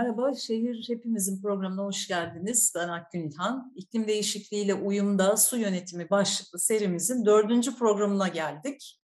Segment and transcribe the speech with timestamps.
[0.00, 2.72] Merhaba, Şehir Hepimizin programına hoş geldiniz.
[2.76, 3.72] Ben Akgün İlhan.
[3.76, 9.00] İklim değişikliğiyle uyumda su yönetimi başlıklı serimizin dördüncü programına geldik.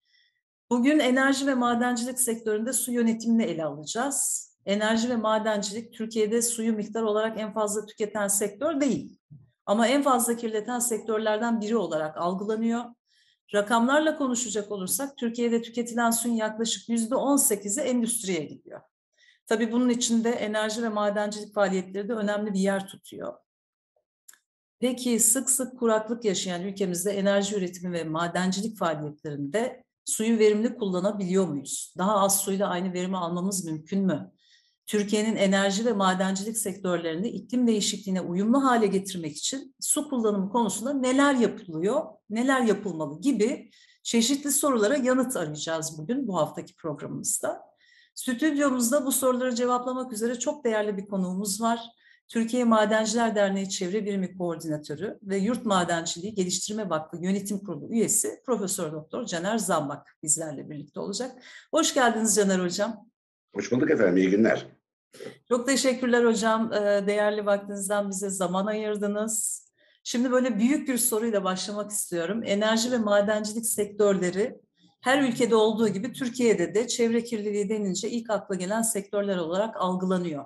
[0.71, 4.49] Bugün enerji ve madencilik sektöründe su yönetimini ele alacağız.
[4.67, 9.19] Enerji ve madencilik Türkiye'de suyu miktar olarak en fazla tüketen sektör değil.
[9.67, 12.85] Ama en fazla kirleten sektörlerden biri olarak algılanıyor.
[13.55, 18.81] Rakamlarla konuşacak olursak Türkiye'de tüketilen suyun yaklaşık yüzde 18'i endüstriye gidiyor.
[19.49, 23.35] Tabii bunun içinde enerji ve madencilik faaliyetleri de önemli bir yer tutuyor.
[24.81, 31.95] Peki sık sık kuraklık yaşayan ülkemizde enerji üretimi ve madencilik faaliyetlerinde suyu verimli kullanabiliyor muyuz?
[31.99, 34.33] Daha az suyla aynı verimi almamız mümkün mü?
[34.87, 41.35] Türkiye'nin enerji ve madencilik sektörlerini iklim değişikliğine uyumlu hale getirmek için su kullanımı konusunda neler
[41.35, 43.71] yapılıyor, neler yapılmalı gibi
[44.03, 47.68] çeşitli sorulara yanıt arayacağız bugün bu haftaki programımızda.
[48.19, 51.81] Stüdyomuzda bu soruları cevaplamak üzere çok değerli bir konuğumuz var.
[52.29, 58.93] Türkiye Madenciler Derneği Çevre Birimi Koordinatörü ve Yurt Madenciliği Geliştirme Vakfı Yönetim Kurulu üyesi Profesör
[58.93, 61.43] Doktor Caner Zambak bizlerle birlikte olacak.
[61.71, 63.09] Hoş geldiniz Caner Hocam.
[63.55, 64.67] Hoş bulduk efendim, iyi günler.
[65.49, 66.73] Çok teşekkürler hocam.
[66.73, 69.67] Ee, değerli vaktinizden bize zaman ayırdınız.
[70.05, 72.43] Şimdi böyle büyük bir soruyla başlamak istiyorum.
[72.45, 74.61] Enerji ve madencilik sektörleri
[75.01, 80.45] her ülkede olduğu gibi Türkiye'de de çevre kirliliği denince ilk akla gelen sektörler olarak algılanıyor.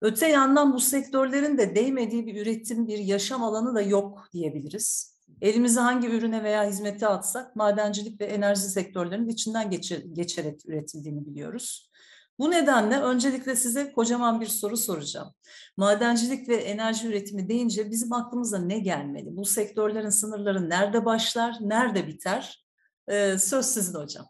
[0.00, 5.18] Öte yandan bu sektörlerin de değmediği bir üretim, bir yaşam alanı da yok diyebiliriz.
[5.40, 11.90] Elimizi hangi ürüne veya hizmete atsak madencilik ve enerji sektörlerinin içinden geçer, geçerek üretildiğini biliyoruz.
[12.38, 15.34] Bu nedenle öncelikle size kocaman bir soru soracağım.
[15.76, 19.36] Madencilik ve enerji üretimi deyince bizim aklımıza ne gelmeli?
[19.36, 22.67] Bu sektörlerin sınırları nerede başlar, nerede biter?
[23.10, 24.26] Ee, söz sizin hocam.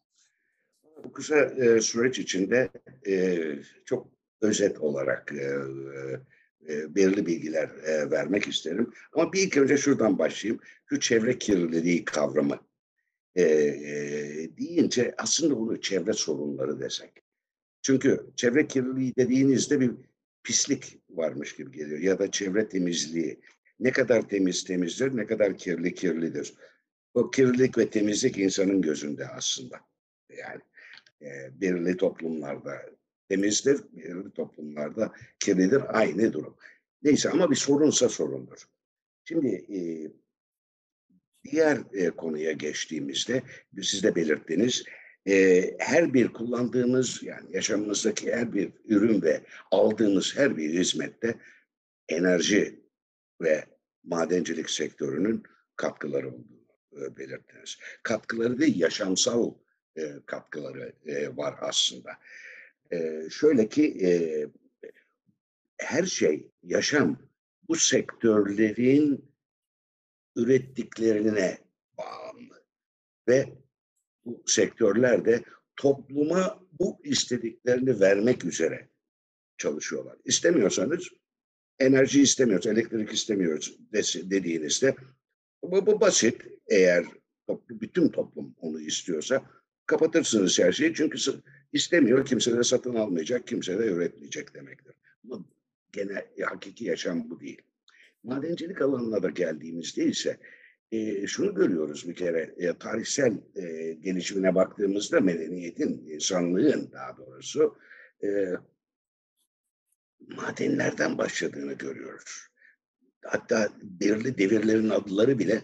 [1.04, 2.68] Bu kısa e, süreç içinde
[3.06, 3.38] e,
[3.84, 4.08] çok
[4.40, 7.70] özet olarak e, belirli bilgiler
[8.10, 8.92] vermek isterim.
[9.12, 10.60] Ama bir ilk önce şuradan başlayayım.
[10.86, 12.58] Şu çevre kirliliği kavramı
[13.36, 13.44] e,
[14.58, 17.12] deyince aslında bunu çevre sorunları desek.
[17.82, 19.90] Çünkü çevre kirliliği dediğinizde bir
[20.42, 23.40] pislik varmış gibi geliyor ya da çevre temizliği.
[23.80, 26.54] Ne kadar temiz temizdir, ne kadar kirli kirlidir.
[27.14, 29.80] O kirlilik ve temizlik insanın gözünde aslında.
[30.36, 30.60] Yani
[31.22, 32.82] e, belirli toplumlarda
[33.28, 35.98] temizdir, belirli toplumlarda kirlidir.
[35.98, 36.56] Aynı durum.
[37.02, 38.69] Neyse ama bir sorunsa sorundur.
[39.24, 39.78] Şimdi e,
[41.44, 43.42] diğer e, konuya geçtiğimizde
[43.82, 44.84] siz de belirttiniz
[45.28, 49.40] e, her bir kullandığımız yani yaşamımızdaki her bir ürün ve
[49.70, 51.34] aldığımız her bir hizmette
[52.08, 52.80] enerji
[53.40, 53.64] ve
[54.04, 55.42] madencilik sektörünün
[55.76, 56.57] katkıları olduğu e,
[57.16, 57.78] belirttiniz.
[58.03, 59.54] Katkıları değil, yaşamsal
[59.97, 62.10] e, katkıları e, var aslında.
[62.92, 64.10] E, şöyle ki e,
[65.78, 67.19] her şey, yaşam
[67.69, 69.34] bu sektörlerin
[70.37, 71.58] ürettiklerine
[71.98, 72.64] bağımlı.
[73.28, 73.48] Ve
[74.25, 75.44] bu sektörler de
[75.76, 78.88] topluma bu istediklerini vermek üzere
[79.58, 80.16] çalışıyorlar.
[80.25, 81.08] İstemiyorsanız
[81.78, 83.78] enerji istemiyoruz, elektrik istemiyoruz
[84.31, 84.97] dediğinizde
[85.62, 86.42] bu, bu basit.
[86.69, 87.04] Eğer
[87.46, 89.42] toplu, bütün toplum onu istiyorsa
[89.86, 90.94] kapatırsınız her şeyi.
[90.94, 91.19] Çünkü
[91.72, 94.94] istemiyor, kimse de satın almayacak, kimse de üretmeyecek demektir.
[95.24, 95.44] Ama
[95.92, 97.62] genel, hakiki yaşam bu değil.
[98.22, 100.38] Madencilik alanına da geldiğimizde ise
[100.92, 107.78] e, şunu görüyoruz bir kere e, tarihsel e, gelişimine baktığımızda medeniyetin, insanlığın daha doğrusu
[108.25, 108.28] e,
[110.36, 112.47] madenlerden başladığını görüyoruz
[113.28, 115.62] hatta belirli devirlerin adları bile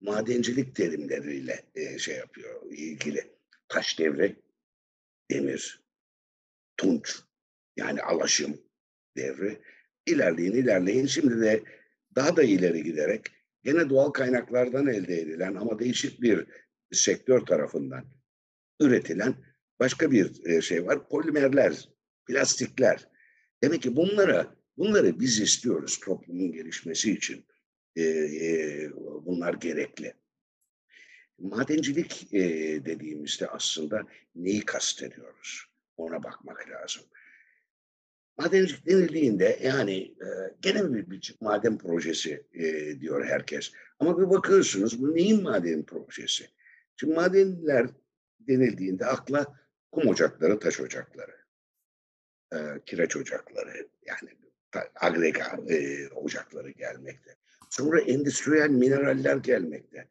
[0.00, 3.34] madencilik terimleriyle e, şey yapıyor, ilgili.
[3.68, 4.36] Taş devri,
[5.30, 5.84] demir,
[6.76, 7.18] tunç,
[7.76, 8.60] yani alaşım
[9.16, 9.60] devri.
[10.06, 11.06] İlerleyin, ilerleyin.
[11.06, 11.62] Şimdi de
[12.14, 13.26] daha da ileri giderek
[13.62, 16.46] gene doğal kaynaklardan elde edilen ama değişik bir
[16.92, 18.04] sektör tarafından
[18.80, 19.34] üretilen
[19.80, 21.08] başka bir e, şey var.
[21.08, 21.88] Polimerler,
[22.26, 23.08] plastikler.
[23.62, 27.44] Demek ki bunlara Bunları biz istiyoruz toplumun gelişmesi için.
[27.96, 30.14] E, e, bunlar gerekli.
[31.38, 32.40] Madencilik e,
[32.84, 35.66] dediğimizde aslında neyi kastediyoruz?
[35.96, 37.02] Ona bakmak lazım.
[38.38, 40.26] Madencilik denildiğinde yani e,
[40.60, 42.46] gene bir, maden projesi
[43.00, 43.72] diyor herkes.
[43.98, 46.50] Ama bir bakıyorsunuz bu neyin maden projesi?
[46.96, 47.86] Şimdi madenler
[48.40, 49.60] denildiğinde akla
[49.92, 51.36] kum ocakları, taş ocakları,
[52.86, 54.30] kireç ocakları yani
[54.94, 57.36] agrega e, ocakları gelmekte.
[57.70, 60.08] Sonra endüstriyel mineraller gelmekte.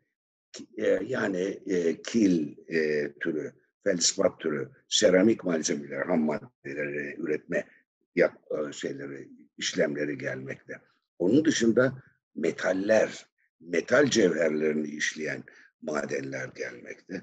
[0.77, 7.67] E, yani e, kil e, türü, felspat türü, seramik malzemeler, ham maddeleri üretme
[8.15, 10.73] yap, e, şeyleri, işlemleri gelmekte.
[11.19, 12.03] Onun dışında
[12.35, 13.25] metaller,
[13.59, 15.43] metal cevherlerini işleyen
[15.81, 17.21] madenler gelmekte.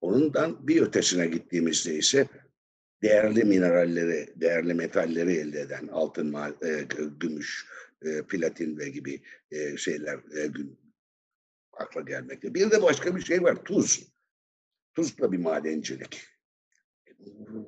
[0.00, 2.28] Onundan bir ötesine gittiğimizde ise
[3.04, 6.86] değerli mineralleri, değerli metalleri elde eden altın, e,
[7.20, 7.66] gümüş,
[8.02, 10.20] e, platin ve gibi e, şeyler
[11.72, 12.54] akla gelmekte.
[12.54, 14.14] Bir de başka bir şey var, tuz.
[14.94, 16.26] Tuz da bir madencilik.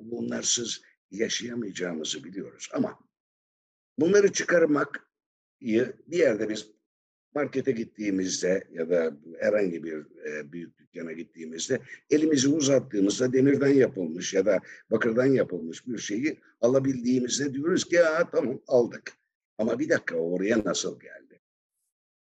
[0.01, 0.81] Bunlarsız
[1.11, 2.99] yaşayamayacağımızı biliyoruz ama
[3.99, 5.09] bunları çıkarmak
[5.61, 6.71] bir yerde biz
[7.37, 11.79] markete gittiğimizde ya da herhangi bir e, büyük dükkana gittiğimizde
[12.09, 14.59] elimizi uzattığımızda demirden yapılmış ya da
[14.91, 19.13] bakırdan yapılmış bir şeyi alabildiğimizde diyoruz ki ya tamam aldık.
[19.57, 21.41] Ama bir dakika oraya nasıl geldi?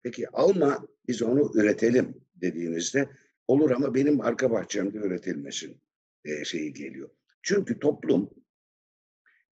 [0.03, 3.09] Peki alma biz onu üretelim dediğinizde
[3.49, 5.81] olur ama benim arka bahçemde üretilmesin
[6.25, 7.11] e, şeyi geliyor.
[7.43, 8.31] Çünkü toplum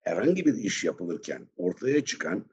[0.01, 2.45] herhangi bir iş yapılırken ortaya çıkan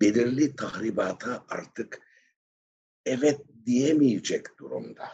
[0.00, 2.03] belirli tahribata artık
[3.06, 5.12] evet diyemeyecek durumda.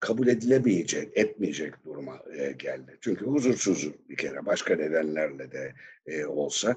[0.00, 2.98] Kabul edilemeyecek, etmeyecek duruma e, geldi.
[3.00, 5.74] Çünkü huzursuz bir kere başka nedenlerle de
[6.06, 6.76] e, olsa.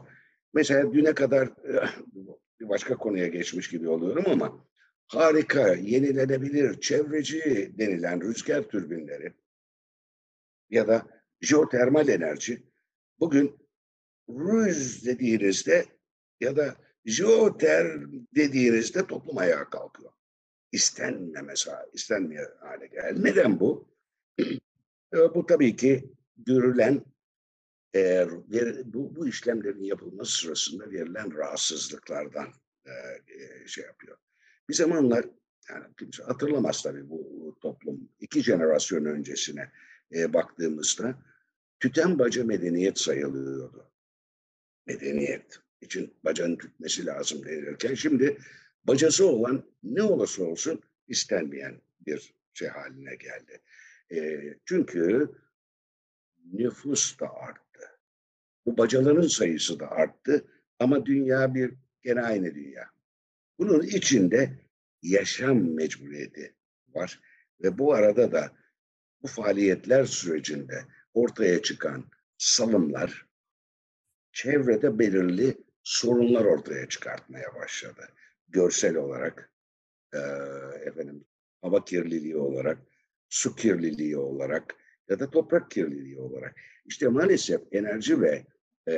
[0.53, 1.89] Mesela düne kadar e,
[2.59, 4.65] bir başka konuya geçmiş gibi oluyorum ama
[5.07, 9.33] harika, yenilenebilir, çevreci denilen rüzgar türbinleri
[10.69, 11.07] ya da
[11.41, 12.63] jeotermal enerji
[13.19, 13.57] bugün
[14.29, 15.85] rüz dediğinizde
[16.39, 16.75] ya da
[17.05, 17.87] jeoter
[18.35, 20.11] dediğinizde toplum ayağa kalkıyor
[20.71, 23.23] istenmemesi, istenmiyor hale geldi.
[23.23, 23.87] Neden bu?
[25.35, 27.05] bu tabii ki görülen
[27.95, 28.27] e,
[28.85, 32.47] bu, bu işlemlerin yapılması sırasında verilen rahatsızlıklardan
[32.85, 34.17] e, şey yapıyor.
[34.69, 35.25] Bir zamanlar
[35.69, 39.71] yani kimse hatırlamaz tabii bu toplum iki jenerasyon öncesine
[40.15, 41.15] e, baktığımızda
[41.79, 43.91] tüten baca medeniyet sayılıyordu.
[44.87, 48.37] Medeniyet için bacanın tütmesi lazım denirken şimdi
[48.87, 53.61] bacası olan ne olursa olsun istenmeyen bir şey haline geldi.
[54.11, 55.31] E, çünkü
[56.53, 57.99] nüfus da arttı.
[58.65, 60.45] Bu bacaların sayısı da arttı
[60.79, 62.89] ama dünya bir gene aynı dünya.
[63.59, 64.59] Bunun içinde
[65.01, 66.55] yaşam mecburiyeti
[66.93, 67.19] var
[67.63, 68.51] ve bu arada da
[69.21, 72.05] bu faaliyetler sürecinde ortaya çıkan
[72.37, 73.27] salımlar
[74.31, 78.09] çevrede belirli sorunlar ortaya çıkartmaya başladı
[78.47, 79.51] görsel olarak,
[80.13, 80.17] e,
[80.85, 81.25] efendim
[81.61, 82.77] hava kirliliği olarak,
[83.29, 84.75] su kirliliği olarak
[85.09, 86.55] ya da toprak kirliliği olarak.
[86.85, 88.45] İşte maalesef enerji ve
[88.89, 88.95] e,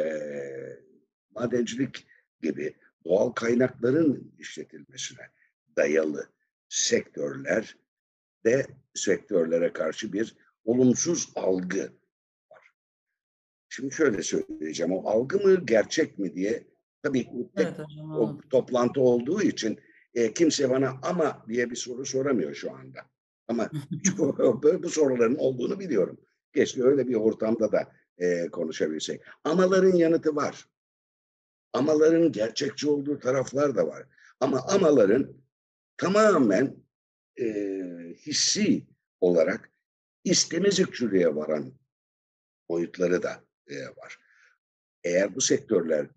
[1.31, 2.07] madencilik
[2.41, 2.75] gibi
[3.05, 5.29] doğal kaynakların işletilmesine
[5.75, 6.29] dayalı
[6.69, 7.77] sektörler
[8.45, 11.91] de sektörlere karşı bir olumsuz algı
[12.51, 12.71] var.
[13.69, 16.67] Şimdi şöyle söyleyeceğim, o algı mı gerçek mi diye
[17.03, 17.79] Tabii bu tek evet,
[18.17, 19.79] o toplantı olduğu için
[20.13, 22.99] e, kimse bana ama diye bir soru soramıyor şu anda.
[23.47, 23.69] Ama
[24.17, 26.19] bu, bu soruların olduğunu biliyorum.
[26.55, 29.21] Keşke öyle bir ortamda da e, konuşabilsek.
[29.43, 30.65] Amaların yanıtı var.
[31.73, 34.05] Amaların gerçekçi olduğu taraflar da var.
[34.39, 35.33] Ama amaların
[35.97, 36.75] tamamen
[37.39, 37.45] e,
[38.25, 38.87] hissi
[39.21, 39.71] olarak
[40.23, 41.73] istemezlikçiliğe varan
[42.69, 44.19] boyutları da e, var.
[45.03, 46.07] Eğer bu sektörler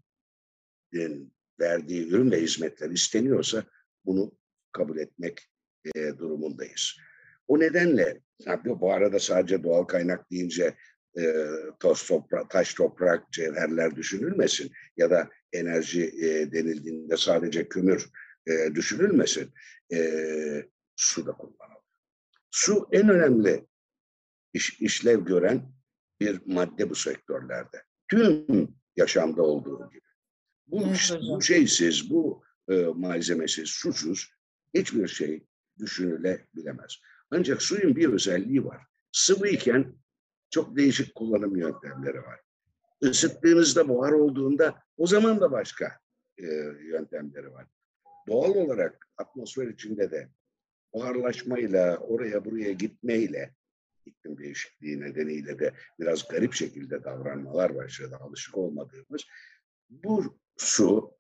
[1.61, 3.64] verdiği ürün ve hizmetler isteniyorsa
[4.04, 4.32] bunu
[4.72, 5.49] kabul etmek
[5.94, 6.96] e, durumundayız.
[7.49, 8.20] O nedenle
[8.64, 10.76] bu arada sadece doğal kaynak deyince
[11.18, 11.46] e,
[11.80, 18.11] toz toprak, taş toprak, cevherler düşünülmesin ya da enerji e, denildiğinde sadece kömür
[18.46, 19.50] e, düşünülmesin.
[19.92, 19.99] E,
[20.96, 21.82] su da kullanılır.
[22.50, 23.66] Su en önemli
[24.52, 25.72] iş, işlev gören
[26.20, 27.82] bir madde bu sektörlerde.
[28.08, 28.46] Tüm
[28.96, 30.12] yaşamda olduğu gibi.
[30.66, 34.31] Bu, evet, bu şeysiz, bu e, malzemesiz, susuz
[34.75, 35.47] hiçbir şey
[35.78, 36.99] düşünülebilemez.
[37.31, 38.83] Ancak suyun bir özelliği var.
[39.12, 39.95] Sıvı iken
[40.50, 42.40] çok değişik kullanım yöntemleri var.
[43.00, 45.99] Isıttığınızda buhar olduğunda o zaman da başka
[46.38, 46.47] e,
[46.87, 47.66] yöntemleri var.
[48.28, 50.28] Doğal olarak atmosfer içinde de
[50.95, 53.54] buharlaşmayla, oraya buraya gitmeyle,
[54.07, 59.23] iklim değişikliği nedeniyle de biraz garip şekilde davranmalar başladı, alışık olmadığımız.
[59.90, 61.14] Bu su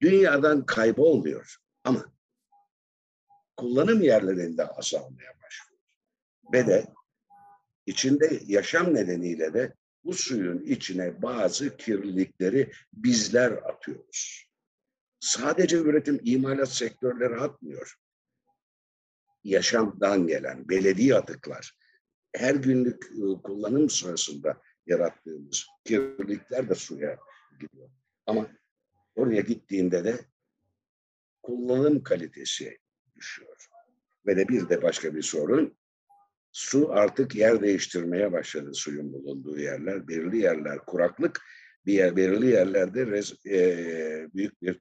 [0.00, 2.14] dünyadan kaybolmuyor ama
[3.56, 5.80] kullanım yerlerinde azalmaya başlıyor.
[6.52, 6.94] Ve de
[7.86, 14.50] içinde yaşam nedeniyle de bu suyun içine bazı kirlilikleri bizler atıyoruz.
[15.20, 17.94] Sadece üretim, imalat sektörleri atmıyor.
[19.44, 21.78] Yaşamdan gelen belediye atıklar,
[22.32, 27.18] her günlük ıı, kullanım sırasında yarattığımız kirlilikler de suya
[27.60, 27.90] gidiyor.
[28.26, 28.46] Ama
[29.14, 30.20] oraya gittiğinde de
[31.42, 32.78] kullanım kalitesi
[33.16, 33.68] düşüyor.
[34.26, 35.76] Ve de bir de başka bir sorun,
[36.52, 40.08] su artık yer değiştirmeye başladı suyun bulunduğu yerler.
[40.08, 41.40] Belirli yerler kuraklık,
[41.86, 44.80] bir yer, belirli yerlerde rez, e, büyük bir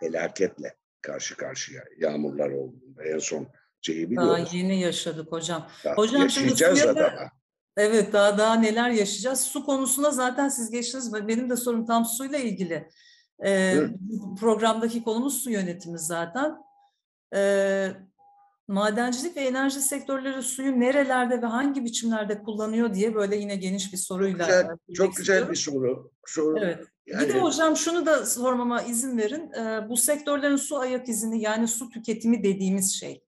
[0.00, 3.48] felaketle karşı karşıya yağmurlar olduğunda en son
[3.80, 4.46] şeyi biliyoruz.
[4.46, 5.70] Daha yeni yaşadık hocam.
[5.84, 7.37] Daha hocam şimdi da daha.
[7.78, 9.40] Evet daha daha neler yaşayacağız.
[9.40, 11.12] Su konusuna zaten siz geçtiniz.
[11.12, 12.88] Benim de sorum tam suyla ilgili.
[13.44, 13.76] Ee,
[14.40, 16.56] programdaki konumuz su yönetimi zaten.
[17.34, 17.88] Ee,
[18.68, 23.98] madencilik ve enerji sektörleri suyu nerelerde ve hangi biçimlerde kullanıyor diye böyle yine geniş bir
[23.98, 24.46] soruyla.
[24.46, 26.10] Güzel, çok güzel bir soru.
[26.26, 26.58] soru.
[26.58, 26.84] Evet.
[27.06, 29.52] Yani, bir de hocam şunu da sormama izin verin.
[29.52, 33.22] Ee, bu sektörlerin su ayak izini yani su tüketimi dediğimiz şey.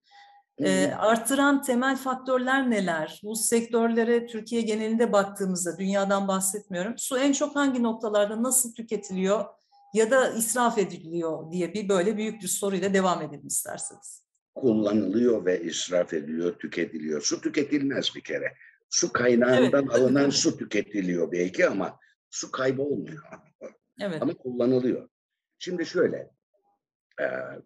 [0.65, 3.21] E, artıran temel faktörler neler?
[3.25, 6.95] Bu sektörlere Türkiye genelinde baktığımızda, dünyadan bahsetmiyorum.
[6.99, 9.45] Su en çok hangi noktalarda nasıl tüketiliyor
[9.95, 14.25] ya da israf ediliyor diye bir böyle büyük bir soruyla devam edelim isterseniz.
[14.55, 17.23] Kullanılıyor ve israf ediliyor, tüketiliyor.
[17.23, 18.55] Su tüketilmez bir kere.
[18.91, 19.95] Su kaynağından evet.
[19.95, 21.99] alınan su tüketiliyor belki ama
[22.31, 23.23] su kaybolmuyor.
[24.01, 24.23] Evet.
[24.23, 25.09] Ama kullanılıyor.
[25.59, 26.31] Şimdi şöyle,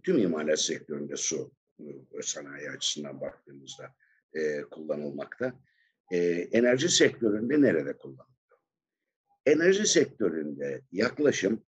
[0.02, 1.52] tüm imalat sektöründe su
[2.22, 3.94] sanayi açısından baktığımızda
[4.34, 5.52] e, kullanılmakta.
[6.12, 6.18] E,
[6.52, 8.58] enerji sektöründe nerede kullanılıyor?
[9.46, 11.64] Enerji sektöründe yaklaşım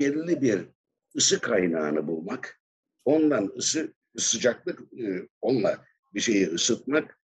[0.00, 0.68] belirli bir
[1.16, 2.60] ısı kaynağını bulmak,
[3.04, 7.18] ondan ısı sıcaklık, e, onunla bir şeyi ısıtmak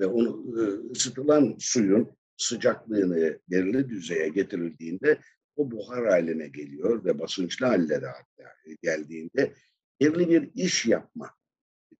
[0.00, 5.20] ve onu e, ısıtılan suyun sıcaklığını belirli düzeye getirildiğinde
[5.56, 9.54] o buhar haline geliyor ve basınçlı haline de hatta geldiğinde
[10.00, 11.34] belirli bir iş yapma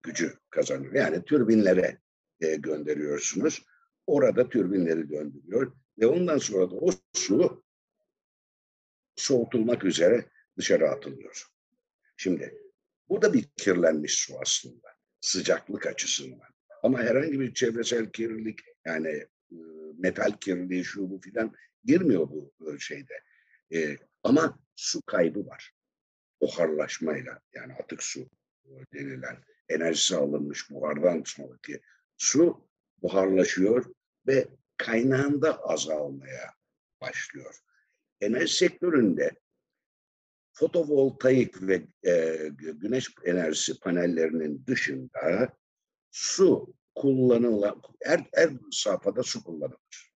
[0.02, 0.94] gücü kazanıyor.
[0.94, 1.98] Yani türbinlere
[2.40, 3.62] e, gönderiyorsunuz.
[4.06, 7.64] Orada türbinleri döndürüyor ve ondan sonra da o su
[9.16, 10.24] soğutulmak üzere
[10.58, 11.46] dışarı atılıyor.
[12.16, 12.62] Şimdi
[13.08, 14.88] bu da bir kirlenmiş su aslında
[15.20, 16.48] sıcaklık açısından.
[16.82, 19.08] Ama herhangi bir çevresel kirlilik yani
[19.52, 19.58] e,
[19.98, 23.14] metal kirliliği şu bu filan girmiyor bu e, şeyde.
[23.74, 25.72] E, ama su kaybı var.
[26.40, 28.30] Buharlaşmayla yani atık su
[28.92, 31.80] denilen enerjisi alınmış buhardan sonraki
[32.16, 32.68] su
[33.02, 33.84] buharlaşıyor
[34.26, 36.54] ve kaynağında azalmaya
[37.00, 37.58] başlıyor.
[38.20, 39.30] Enerji sektöründe
[40.52, 42.36] fotovoltaik ve e,
[42.72, 45.56] güneş enerjisi panellerinin dışında
[46.10, 50.12] su kullanılan, her, her safhada su kullanılır.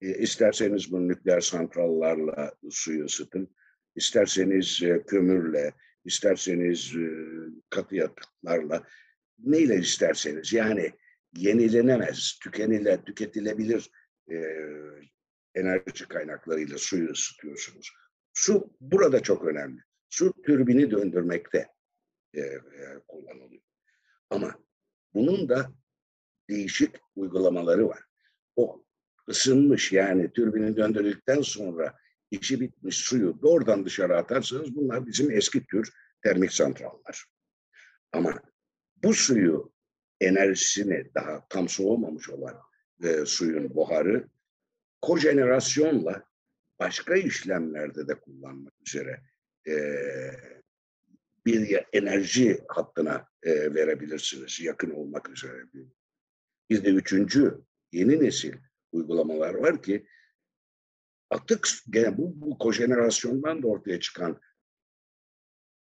[0.00, 3.56] E, isterseniz bu nükleer santrallarla suyu ısıtın,
[3.96, 5.72] isterseniz e, kömürle,
[6.04, 7.06] isterseniz e,
[7.70, 8.86] katı yakıtlarla,
[9.38, 10.92] neyle isterseniz yani
[11.36, 13.90] yenilenemez, tükenile, tüketilebilir
[14.30, 14.36] e,
[15.54, 17.92] enerji kaynaklarıyla suyu ısıtıyorsunuz.
[18.34, 19.80] Su burada çok önemli.
[20.08, 21.68] Su türbini döndürmekte
[22.34, 22.60] e, e,
[23.08, 23.62] kullanılıyor.
[24.30, 24.54] Ama
[25.14, 25.72] bunun da
[26.50, 28.00] değişik uygulamaları var.
[28.56, 28.84] O
[29.28, 31.98] ısınmış yani türbini döndürdükten sonra
[32.32, 37.24] içi bitmiş suyu doğrudan dışarı atarsanız bunlar bizim eski tür termik santrallar.
[38.12, 38.40] Ama
[39.02, 39.72] bu suyu
[40.20, 42.60] enerjisini daha tam soğumamış olan
[43.02, 44.28] e, suyun buharı
[45.00, 46.24] kojenerasyonla
[46.80, 49.20] başka işlemlerde de kullanmak üzere
[49.68, 49.74] e,
[51.46, 55.64] bir enerji hattına e, verebilirsiniz yakın olmak üzere.
[56.70, 57.60] Bir de üçüncü
[57.92, 58.54] yeni nesil
[58.92, 60.06] uygulamalar var ki
[61.32, 64.40] atık gene bu, bu kojenerasyondan da ortaya çıkan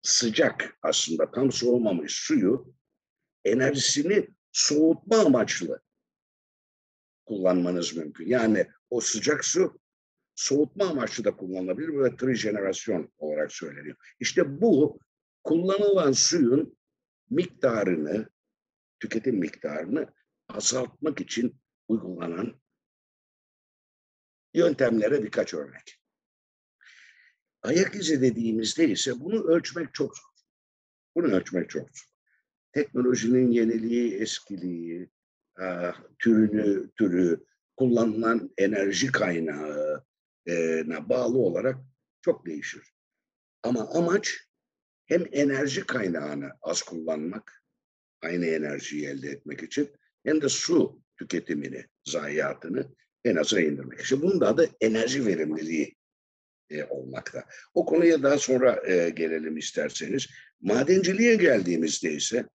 [0.01, 2.75] sıcak aslında tam soğumamış suyu
[3.45, 5.81] enerjisini soğutma amaçlı
[7.25, 8.27] kullanmanız mümkün.
[8.27, 9.79] Yani o sıcak su
[10.35, 13.95] soğutma amaçlı da kullanılabilir ve trijenerasyon olarak söyleniyor.
[14.19, 14.99] İşte bu
[15.43, 16.77] kullanılan suyun
[17.29, 18.29] miktarını,
[18.99, 20.13] tüketim miktarını
[20.49, 22.61] azaltmak için uygulanan
[24.55, 26.01] yöntemlere birkaç örnek.
[27.61, 30.29] Ayak izi dediğimizde ise bunu ölçmek çok zor.
[31.15, 32.05] Bunu ölçmek çok zor.
[32.71, 35.09] Teknolojinin yeniliği, eskiliği,
[36.19, 37.45] türünü, türü,
[37.77, 41.77] kullanılan enerji kaynağına bağlı olarak
[42.21, 42.93] çok değişir.
[43.63, 44.33] Ama amaç
[45.05, 47.63] hem enerji kaynağını az kullanmak,
[48.21, 49.91] aynı enerjiyi elde etmek için
[50.23, 52.95] hem de su tüketimini, zayiatını
[53.25, 53.99] en aza indirmek.
[53.99, 55.95] İşte bunun da adı enerji verimliliği
[56.69, 57.45] e, olmakta.
[57.73, 60.27] O konuya daha sonra e, gelelim isterseniz.
[60.61, 62.45] Madenciliğe geldiğimizde ise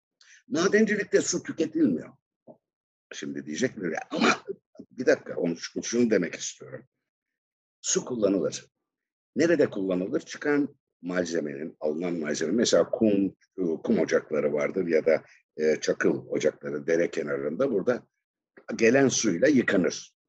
[0.49, 2.13] madencilikte su tüketilmiyor.
[3.13, 3.97] Şimdi diyecek mi?
[4.11, 4.45] Ama
[4.91, 6.87] bir dakika onu şunu demek istiyorum.
[7.81, 8.67] su kullanılır.
[9.37, 10.21] Nerede kullanılır?
[10.21, 13.37] Çıkan malzemenin, alınan malzeme, mesela kum,
[13.85, 15.23] kum ocakları vardır ya da
[15.57, 18.07] e, çakıl ocakları dere kenarında burada
[18.77, 20.20] gelen suyla yıkanır.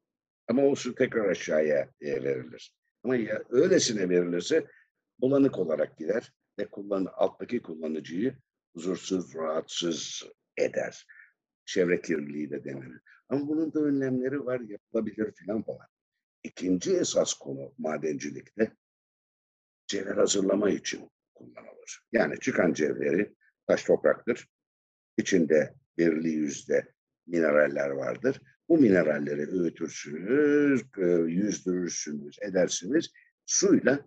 [0.48, 2.74] Ama o su tekrar aşağıya e, verilir.
[3.04, 4.66] Ama ya, öylesine verilirse
[5.18, 8.36] bulanık olarak gider ve kullan, alttaki kullanıcıyı
[8.74, 10.22] huzursuz, rahatsız
[10.56, 11.06] eder.
[11.64, 13.00] Çevre kirliliği de denir.
[13.28, 15.86] Ama bunun da önlemleri var, yapılabilir filan falan.
[16.42, 18.72] İkinci esas konu madencilikte
[19.86, 22.02] cevher hazırlama için kullanılır.
[22.12, 23.34] Yani çıkan cevheri
[23.66, 24.48] taş topraktır.
[25.16, 26.92] İçinde belirli yüzde
[27.26, 28.40] mineraller vardır.
[28.68, 33.10] Bu mineralleri öğütürsünüz, e, yüzdürürsünüz, edersiniz.
[33.46, 34.06] Suyla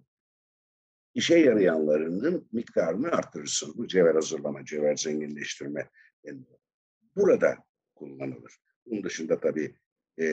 [1.13, 3.77] işe yarayanlarının miktarını artırırsınız.
[3.77, 5.89] Bu cevher hazırlama, cevher zenginleştirme
[7.15, 7.57] burada
[7.95, 8.57] kullanılır.
[8.86, 9.75] Bunun dışında tabii
[10.19, 10.27] e,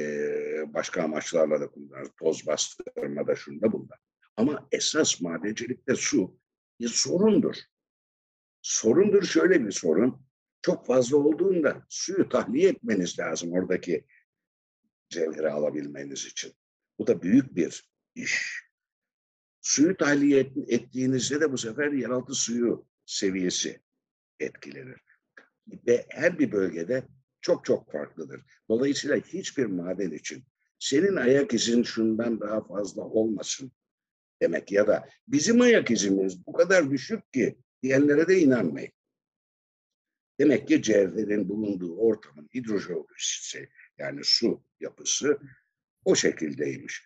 [0.75, 2.11] başka amaçlarla da kullanılır.
[2.19, 3.95] Toz bastırma da şunda bunda.
[4.37, 6.37] Ama esas madencilikte su
[6.81, 7.57] bir sorundur.
[8.63, 10.27] Sorundur şöyle bir sorun.
[10.63, 14.05] Çok fazla olduğunda suyu tahliye etmeniz lazım oradaki
[15.09, 16.53] cevheri alabilmeniz için.
[16.99, 18.63] Bu da büyük bir iş.
[19.61, 23.81] Suyu tahliye et, ettiğinizde de bu sefer yeraltı suyu seviyesi
[24.41, 25.01] etkilenir.
[25.87, 27.05] Ve her bir bölgede
[27.41, 28.43] çok çok farklıdır.
[28.69, 30.45] Dolayısıyla hiçbir maden için
[30.79, 33.73] senin ayak izin şundan daha fazla olmasın
[34.43, 38.93] demek ya da bizim ayak izimiz bu kadar düşük ki diyenlere de inanmayın.
[40.43, 43.69] Demek ki cevherin bulunduğu ortamın hidrojeolojisi
[43.99, 45.39] yani su yapısı
[46.05, 47.05] o şekildeymiş.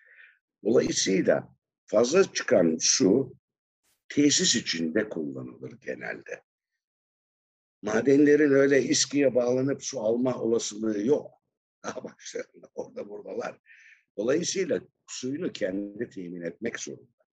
[0.64, 1.56] Dolayısıyla
[1.87, 3.37] fazla çıkan su
[4.08, 6.42] tesis içinde kullanılır genelde.
[7.82, 11.30] Madenlerin öyle iskiye bağlanıp su alma olasılığı yok.
[11.84, 13.61] Daha başlarında orada buradalar.
[14.16, 17.24] Dolayısıyla suyunu kendi temin etmek zorunda.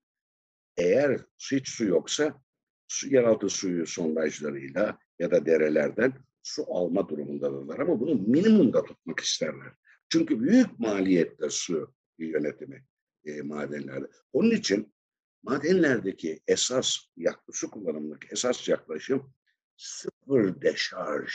[0.77, 2.41] Eğer hiç su yoksa
[2.87, 7.79] su, yeraltı suyu sondajlarıyla ya da derelerden su alma durumundadırlar.
[7.79, 9.71] Ama bunu minimumda tutmak isterler.
[10.09, 12.85] Çünkü büyük maliyette su yönetimi
[13.25, 14.07] e, madenlerde.
[14.33, 14.93] Onun için
[15.43, 16.97] madenlerdeki esas
[17.51, 19.33] su kullanımındaki esas yaklaşım
[19.77, 21.31] sıfır deşarj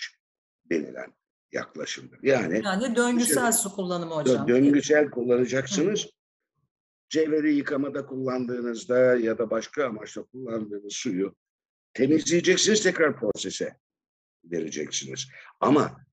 [0.71, 1.15] denilen
[1.53, 2.19] yaklaşımdır.
[2.23, 4.49] Yani, yani döngüsel su kullanımı hocam.
[4.49, 6.05] Döngüsel kullanacaksınız.
[6.05, 6.09] Hı.
[7.09, 11.35] Cevheri yıkamada kullandığınızda ya da başka amaçla kullandığınız suyu
[11.95, 13.77] temizleyeceksiniz tekrar prosese
[14.45, 15.29] vereceksiniz.
[15.61, 16.07] Ama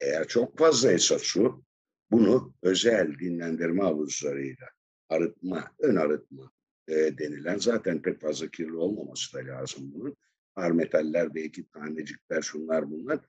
[0.00, 1.64] eğer çok fazlaysa su
[2.10, 4.66] bunu özel dinlendirme havuzlarıyla
[5.08, 6.52] arıtma, ön arıtma
[6.88, 10.16] e, denilen zaten pek fazla kirli olmaması da lazım bunun.
[10.56, 13.20] Ağır metaller, belki tanecikler, şunlar bunlar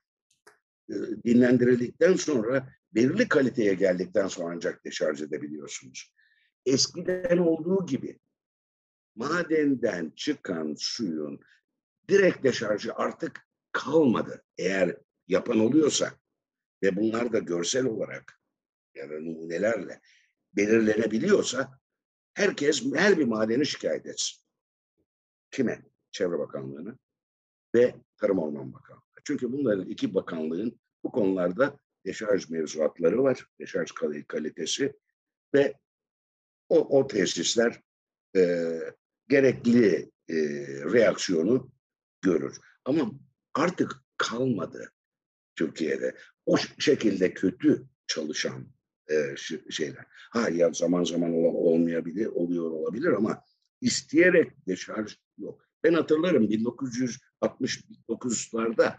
[0.88, 0.94] e,
[1.24, 6.14] dinlendirildikten sonra belirli kaliteye geldikten sonra ancak deşarj edebiliyorsunuz.
[6.66, 8.18] Eskiden olduğu gibi
[9.14, 11.40] madenden çıkan suyun
[12.08, 14.44] direkt deşarjı artık kalmadı.
[14.58, 14.96] Eğer
[15.28, 16.12] yapan oluyorsa
[16.82, 18.40] ve bunlar da görsel olarak
[18.94, 20.00] ya da numunelerle
[20.56, 21.78] belirlenebiliyorsa
[22.34, 24.42] herkes her bir madeni şikayet etsin.
[25.50, 25.82] Kime?
[26.10, 26.98] Çevre Bakanlığı'na
[27.74, 29.02] ve Tarım Orman Bakanlığı.
[29.24, 33.46] Çünkü bunların iki bakanlığın bu konularda deşarj mevzuatları var.
[33.60, 33.90] Deşarj
[34.28, 34.96] kalitesi
[35.54, 35.74] ve
[36.68, 37.80] o, o tesisler
[38.36, 38.80] e,
[39.28, 40.34] gerekli e,
[40.92, 41.73] reaksiyonu
[42.24, 42.56] görür.
[42.84, 43.10] Ama
[43.54, 44.92] artık kalmadı
[45.56, 46.16] Türkiye'de.
[46.46, 48.66] O şekilde kötü çalışan
[49.10, 49.36] e,
[49.70, 50.06] şeyler.
[50.30, 53.42] Ha ya zaman zaman olmayabilir, oluyor olabilir ama
[53.80, 55.68] isteyerek deşarj yok.
[55.84, 58.96] Ben hatırlarım 1969'larda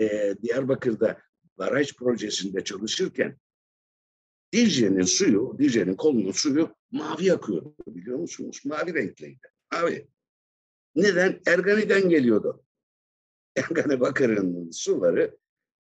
[0.00, 1.20] e, Diyarbakır'da
[1.58, 3.38] baraj projesinde çalışırken
[4.52, 8.60] Dicle'nin suyu, Dicle'nin kolunun suyu mavi akıyordu biliyor musunuz?
[8.64, 9.48] Mavi renkliydi.
[9.72, 10.08] Mavi.
[10.94, 11.40] Neden?
[11.46, 12.65] Ergani'den geliyordu.
[13.56, 15.36] Ergani Bakır'ın suları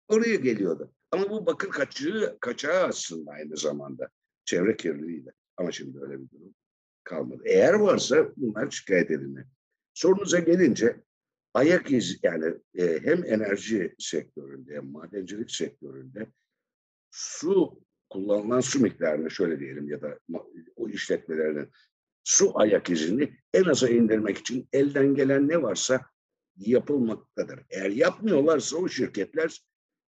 [0.08, 0.94] oraya geliyordu.
[1.12, 4.10] Ama bu bakır kaçığı, kaçağı aslında aynı zamanda.
[4.46, 5.32] Çevre kirliliğiyle.
[5.58, 6.56] Ama şimdi öyle bir durum
[7.04, 7.42] kalmadı.
[7.46, 9.46] Eğer varsa bunlar şikayet edilmeli.
[9.94, 11.04] Sorunuza gelince
[11.54, 16.28] ayak izi yani e, hem enerji sektöründe hem madencilik sektöründe
[17.12, 20.20] su kullanılan su miktarını şöyle diyelim ya da
[20.76, 21.70] o işletmelerinin
[22.24, 26.02] su ayak izini en aza indirmek için elden gelen ne varsa
[26.60, 27.60] yapılmaktadır.
[27.70, 29.62] Eğer yapmıyorlarsa o şirketler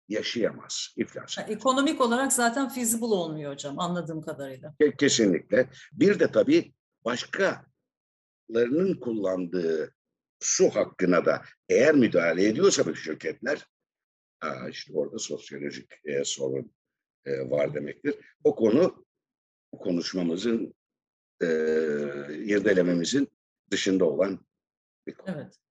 [0.08, 1.48] yaşayamaz, iflas eder.
[1.48, 4.74] Ekonomik olarak zaten feasible olmuyor hocam anladığım kadarıyla.
[4.98, 5.70] Kesinlikle.
[5.92, 6.74] Bir de tabii
[7.04, 9.94] başkalarının kullandığı
[10.40, 13.66] su hakkına da eğer müdahale ediyorsa bu şirketler
[14.70, 16.72] işte orada sosyolojik e, sorun
[17.24, 18.14] e, var demektir.
[18.44, 19.06] O konu
[19.78, 20.74] konuşmamızın
[21.42, 21.46] e,
[22.30, 23.28] irdelememizin
[23.70, 24.46] dışında olan
[25.06, 25.36] bir konu.
[25.36, 25.61] Evet.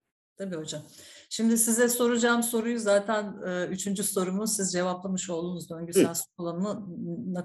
[0.41, 0.82] Tabii hocam.
[1.30, 5.69] Şimdi size soracağım soruyu zaten e, üçüncü sorumu siz cevaplamış oldunuz.
[5.69, 6.88] Döngüsel su kullanımı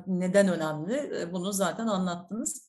[0.06, 1.20] neden önemli?
[1.20, 2.68] E, bunu zaten anlattınız.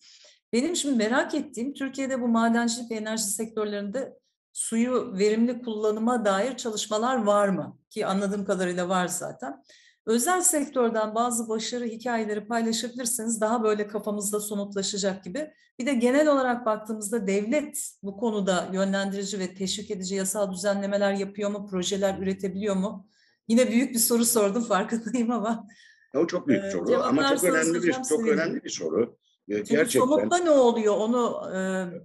[0.53, 4.17] Benim şimdi merak ettiğim Türkiye'de bu madencilik ve enerji sektörlerinde
[4.53, 7.77] suyu verimli kullanıma dair çalışmalar var mı?
[7.89, 9.63] Ki anladığım kadarıyla var zaten.
[10.07, 15.51] Özel sektörden bazı başarı hikayeleri paylaşabilirseniz daha böyle kafamızda somutlaşacak gibi.
[15.79, 21.49] Bir de genel olarak baktığımızda devlet bu konuda yönlendirici ve teşvik edici yasal düzenlemeler yapıyor
[21.49, 23.07] mu, projeler üretebiliyor mu?
[23.47, 25.67] Yine büyük bir soru sordum farkındayım ama.
[26.15, 29.17] O çok büyük bir soru ama çok önemli bir çok önemli bir soru.
[29.49, 31.57] Çünkü Gerçekten, somutta ne oluyor onu e,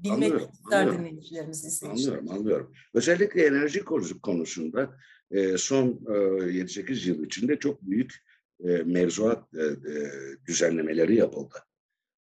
[0.02, 2.12] bilmek anlıyorum, ister dinleyicilerimiz, izleyiciler.
[2.18, 2.72] Anlıyorum, anlıyorum.
[2.94, 3.84] Özellikle enerji
[4.22, 4.90] konusunda
[5.32, 8.22] e, son e, 7-8 yıl içinde çok büyük
[8.64, 10.12] e, mevzuat e, e,
[10.46, 11.58] düzenlemeleri yapıldı.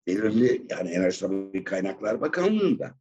[0.07, 2.99] Belirli yani Enerji Tabii Kaynaklar Bakanlığı'nda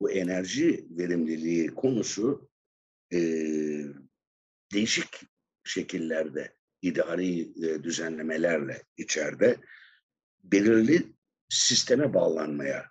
[0.00, 2.48] bu enerji verimliliği konusu
[4.72, 5.20] değişik
[5.64, 9.56] şekillerde idari düzenlemelerle içeride
[10.44, 11.02] belirli
[11.48, 12.90] sisteme bağlanmaya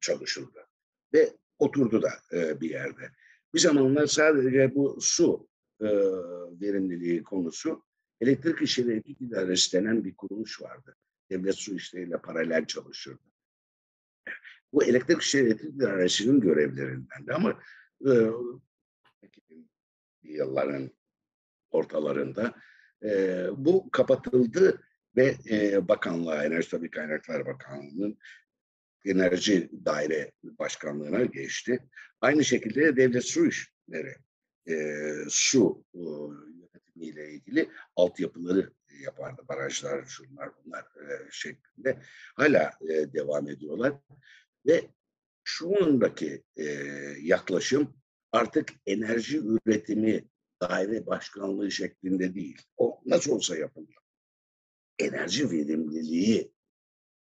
[0.00, 0.66] çalışıldı.
[1.14, 2.10] Ve oturdu da
[2.60, 3.10] bir yerde.
[3.54, 5.48] Bir zamanlar sadece bu su
[5.80, 5.86] e,
[6.60, 7.84] verimliliği konusu
[8.20, 10.96] elektrik işleri elektrik idaresi denen bir kuruluş vardı.
[11.30, 13.22] Devlet su işleriyle paralel çalışırdı.
[14.72, 17.60] Bu elektrik işleri elektrik idaresinin görevlerinden de ama
[18.06, 18.12] e,
[20.22, 20.90] yılların
[21.70, 22.54] ortalarında
[23.02, 24.82] e, bu kapatıldı
[25.16, 28.18] ve e, bakanlığa, Enerji Tabii Kaynaklar Bakanlığı'nın
[29.04, 31.88] Enerji Daire Başkanlığı'na geçti.
[32.20, 34.16] Aynı şekilde devlet su işleri,
[34.68, 34.74] e,
[35.28, 39.42] su e, yönetimiyle ilgili altyapıları yapardı.
[39.48, 42.02] Barajlar, şunlar bunlar e, şeklinde.
[42.34, 43.92] Hala e, devam ediyorlar.
[44.66, 44.90] Ve
[45.44, 46.64] şu andaki e,
[47.20, 47.96] yaklaşım
[48.32, 50.24] artık enerji üretimi
[50.60, 52.62] daire başkanlığı şeklinde değil.
[52.76, 54.04] O nasıl olsa yapılıyor
[54.98, 56.52] enerji verimliliği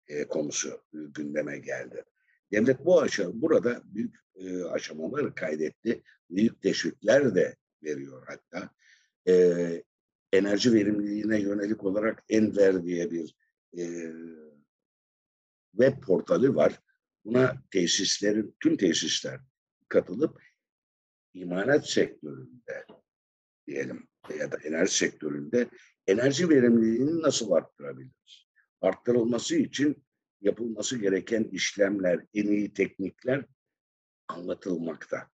[0.08, 2.04] e, konusu e, gündeme geldi.
[2.52, 6.02] Devlet bu aşama, burada büyük e, aşamaları kaydetti.
[6.30, 8.70] Büyük teşvikler de veriyor hatta.
[9.28, 9.82] E,
[10.32, 13.36] enerji verimliliğine yönelik olarak Enver diye bir
[13.78, 14.12] e,
[15.70, 16.80] web portalı var.
[17.24, 19.40] Buna tesislerin, tüm tesisler
[19.88, 20.42] katılıp
[21.34, 22.86] imalat sektöründe
[23.66, 25.70] diyelim ya da enerji sektöründe
[26.06, 28.45] enerji verimliliğini nasıl arttırabiliriz?
[28.80, 30.04] Arttırılması için
[30.40, 33.44] yapılması gereken işlemler, en iyi teknikler
[34.28, 35.30] anlatılmakta.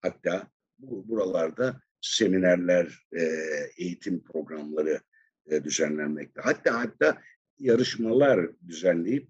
[0.00, 3.22] Hatta bu buralarda seminerler, e,
[3.76, 5.00] eğitim programları
[5.46, 6.40] e, düzenlenmekte.
[6.40, 7.22] Hatta hatta
[7.58, 9.28] yarışmalar düzenleyip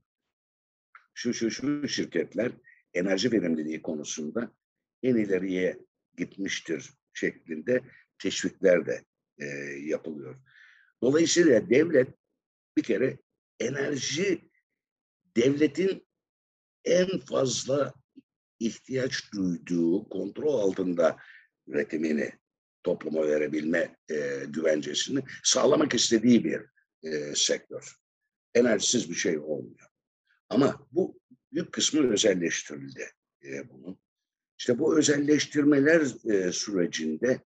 [1.15, 2.53] şu şu şu şirketler
[2.95, 4.53] enerji verimliliği konusunda
[5.03, 5.79] en ileriye
[6.17, 7.81] gitmiştir şeklinde
[8.19, 9.05] teşvikler de
[9.39, 9.47] e,
[9.81, 10.37] yapılıyor.
[11.03, 12.09] Dolayısıyla devlet
[12.77, 13.19] bir kere
[13.61, 14.51] enerji
[15.37, 16.07] devletin
[16.85, 17.95] en fazla
[18.61, 21.17] ihtiyaç duyduğu kontrol altında
[21.67, 22.33] üretimini
[22.83, 26.63] topluma verebilme e, güvencesini sağlamak istediği bir
[27.03, 27.97] e, sektör.
[28.55, 29.89] Enerjisiz bir şey olmuyor.
[30.49, 31.21] Ama bu
[31.53, 33.11] büyük kısmı özelleştirildi
[33.45, 33.99] e, bunun.
[34.59, 37.41] İşte bu özelleştirmeler e, sürecinde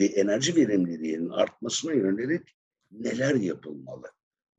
[0.00, 2.56] ve enerji verimliliğinin artmasına yönelik
[2.90, 4.12] neler yapılmalı?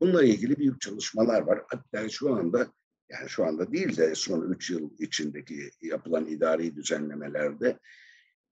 [0.04, 1.62] Bununla ilgili büyük çalışmalar var.
[1.68, 2.72] Hatta şu anda
[3.08, 7.78] yani şu anda değil de son üç yıl içindeki yapılan idari düzenlemelerde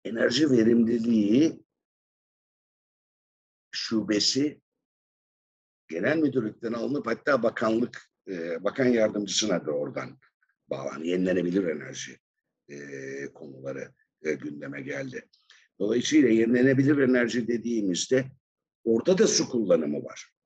[0.05, 1.63] enerji verimliliği
[3.71, 4.61] şubesi
[5.89, 10.19] genel müdürlükten alınıp hatta bakanlık e, bakan yardımcısına da oradan
[10.69, 12.19] bağlan yenilenebilir enerji
[12.69, 12.79] e,
[13.33, 15.29] konuları e, gündeme geldi.
[15.79, 18.25] Dolayısıyla yenilenebilir enerji dediğimizde
[18.85, 20.40] orada da su kullanımı var.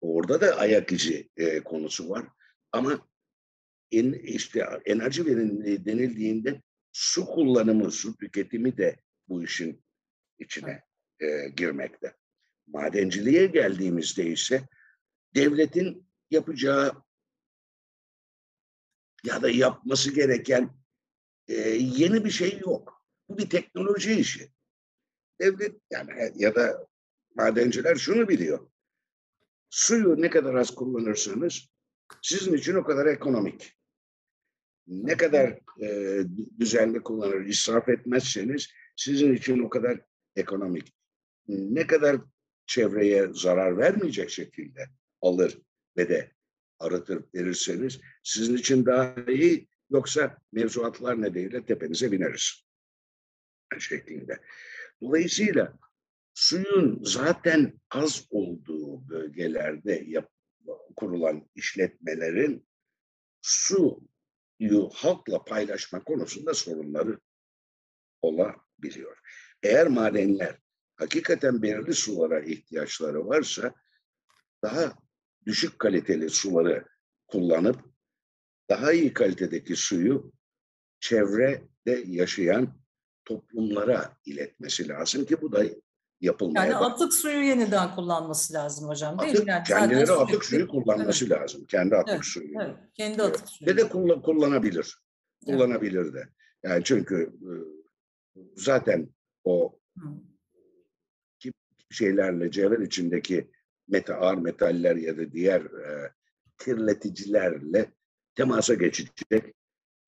[0.00, 2.26] Orada da ayak izi e, konusu var.
[2.72, 3.08] Ama
[3.92, 8.96] en, işte enerji verimliliği denildiğinde su kullanımı, su tüketimi de
[9.28, 9.84] bu işin
[10.38, 10.82] içine
[11.20, 12.14] e, girmekte.
[12.66, 14.68] Madenciliğe geldiğimizde ise
[15.34, 16.92] devletin yapacağı
[19.24, 20.70] ya da yapması gereken
[21.48, 23.06] e, yeni bir şey yok.
[23.28, 24.52] Bu bir teknoloji işi.
[25.40, 26.86] Devlet yani ya da
[27.34, 28.70] madenciler şunu biliyor.
[29.70, 31.68] Suyu ne kadar az kullanırsanız
[32.22, 33.76] sizin için o kadar ekonomik.
[34.86, 36.20] Ne kadar e,
[36.60, 40.00] düzenli kullanır, israf etmezseniz sizin için o kadar
[40.36, 40.94] ekonomik.
[41.48, 42.20] Ne kadar
[42.66, 44.88] çevreye zarar vermeyecek şekilde
[45.20, 45.58] alır
[45.96, 46.32] ve de
[46.78, 52.64] arıtır verirseniz sizin için daha iyi yoksa mevzuatlar nedeniyle tepenize bineriz
[53.78, 54.40] şeklinde.
[55.00, 55.78] Dolayısıyla
[56.34, 60.30] suyun zaten az olduğu bölgelerde yap,
[60.96, 62.68] kurulan işletmelerin
[63.42, 67.20] suyu halkla paylaşma konusunda sorunları
[68.22, 69.18] olabiliyor.
[69.62, 70.58] Eğer madenler
[70.96, 73.74] hakikaten belirli sulara ihtiyaçları varsa
[74.62, 74.98] daha
[75.46, 76.84] düşük kaliteli suları
[77.26, 77.84] kullanıp
[78.68, 80.32] daha iyi kalitedeki suyu
[81.00, 82.80] çevrede yaşayan
[83.24, 85.64] toplumlara iletmesi lazım ki bu da
[86.20, 89.50] yapılmaya Yani atık suyu yeniden kullanması lazım hocam değil atık, mi?
[89.50, 91.38] Yani kendileri zaten atık suyu kullanması evet.
[91.38, 91.64] lazım.
[91.64, 92.52] Kendi atık Evet, suyu.
[92.60, 93.70] Evet, kendi atık suyu.
[93.70, 94.98] Ve de kullan- kullanabilir.
[95.46, 95.58] Evet.
[95.58, 96.28] Kullanabilir de.
[96.62, 97.52] Yani çünkü e,
[98.56, 99.08] zaten
[99.44, 100.08] o Hı.
[101.90, 103.50] şeylerle cevher içindeki
[103.88, 106.12] meta ağır metaller ya da diğer e,
[106.58, 107.92] kirleticilerle
[108.34, 109.54] temasa geçecek.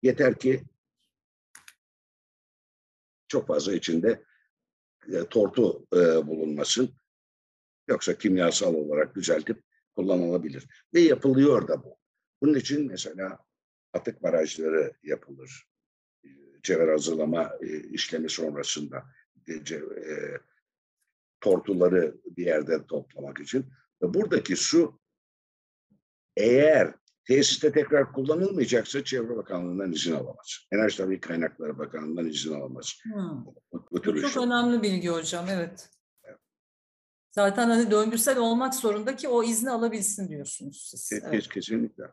[0.01, 0.63] Yeter ki
[3.27, 4.23] çok fazla içinde
[5.07, 6.89] e, tortu e, bulunmasın.
[7.87, 9.63] Yoksa kimyasal olarak düzeltip
[9.95, 10.67] kullanılabilir.
[10.93, 11.97] Ve yapılıyor da bu.
[12.41, 13.39] Bunun için mesela
[13.93, 15.67] atık barajları yapılır.
[16.23, 16.29] E,
[16.63, 19.03] Cevher hazırlama e, işlemi sonrasında
[19.47, 20.37] e, e,
[21.41, 23.65] tortuları bir yerde toplamak için.
[24.01, 24.99] Ve buradaki su
[26.37, 26.93] eğer
[27.25, 30.67] tesiste tekrar kullanılmayacaksa Çevre Bakanlığı'ndan izin alamaz.
[30.71, 32.99] Enerji Tabii Kaynakları Bakanlığı'ndan izin alamaz.
[33.03, 33.19] Hı.
[33.91, 35.89] Bu, çok önemli bilgi hocam, evet.
[37.31, 41.09] Zaten hani döngüsel olmak zorunda ki o izni alabilsin diyorsunuz siz.
[41.09, 42.03] Kes- Evet, Kesinlikle.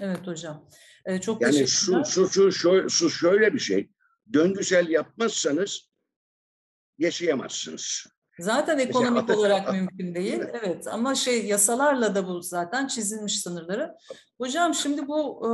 [0.00, 0.68] evet hocam.
[1.04, 3.90] Ee, çok Yani su, su, su, şöyle, su şöyle bir şey.
[4.32, 5.90] Döngüsel yapmazsanız
[6.98, 8.06] yaşayamazsınız.
[8.38, 10.42] Zaten ekonomik olarak mümkün değil.
[10.52, 13.94] Evet ama şey yasalarla da bu zaten çizilmiş sınırları.
[14.38, 15.46] Hocam şimdi bu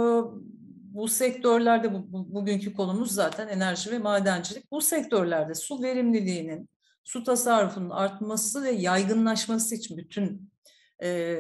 [0.94, 4.72] bu sektörlerde bu, bu- bugünkü konumuz zaten enerji ve madencilik.
[4.72, 6.68] Bu sektörlerde su verimliliğinin,
[7.04, 10.50] su tasarrufunun artması ve yaygınlaşması için bütün
[11.02, 11.38] e,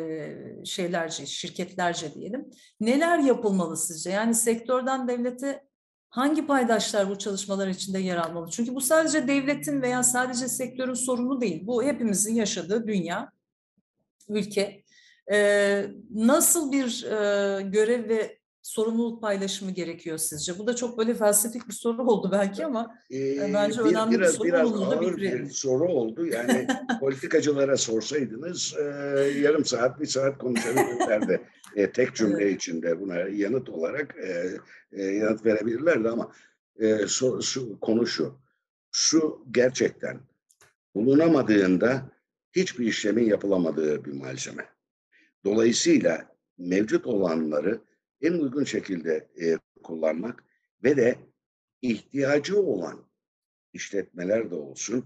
[0.64, 2.50] şeylerce, şirketlerce diyelim.
[2.80, 4.10] Neler yapılmalı sizce?
[4.10, 5.64] Yani sektörden devlete
[6.08, 8.50] hangi paydaşlar bu çalışmalar içinde yer almalı?
[8.50, 11.66] Çünkü bu sadece devletin veya sadece sektörün sorunu değil.
[11.66, 13.32] Bu hepimizin yaşadığı dünya,
[14.28, 14.82] ülke.
[15.32, 18.37] Ee, nasıl bir e, görev ve
[18.68, 20.58] sorumluluk paylaşımı gerekiyor sizce?
[20.58, 24.34] Bu da çok böyle felsefik bir soru oldu belki ama Ee, bence önemli bir biraz,
[24.34, 24.48] soru.
[24.48, 26.26] Biraz ağır bir soru oldu.
[26.26, 26.66] Yani
[27.00, 28.82] politikacılara sorsaydınız e,
[29.40, 31.42] yarım saat, bir saat konuşabilirlerdi.
[31.76, 34.58] E, tek cümle içinde buna yanıt olarak e,
[34.92, 36.32] e, yanıt verebilirlerdi ama
[36.78, 38.34] e, so, şu, konu şu.
[38.92, 40.20] Su gerçekten
[40.94, 42.02] bulunamadığında
[42.52, 44.68] hiçbir işlemin yapılamadığı bir malzeme.
[45.44, 46.24] Dolayısıyla
[46.58, 47.87] mevcut olanları
[48.22, 50.44] en uygun şekilde e, kullanmak
[50.84, 51.18] ve de
[51.82, 53.08] ihtiyacı olan
[53.72, 55.04] işletmeler de olsun,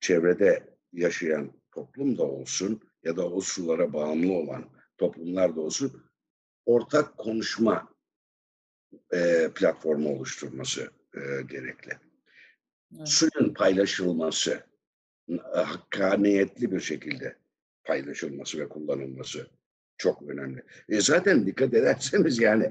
[0.00, 6.04] çevrede yaşayan toplum da olsun ya da o sulara bağımlı olan toplumlar da olsun
[6.66, 7.94] ortak konuşma
[9.12, 11.98] e, platformu oluşturması e, gerekli.
[12.96, 13.08] Evet.
[13.08, 14.66] Suyun paylaşılması,
[15.42, 17.36] hakkaniyetli bir şekilde
[17.84, 19.50] paylaşılması ve kullanılması
[19.98, 20.62] çok önemli.
[20.88, 22.70] E, zaten dikkat ederseniz yani